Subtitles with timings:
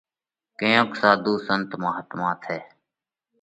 [0.59, 2.59] ڪيونڪ ساڌُو سنت مهاتما ٿئه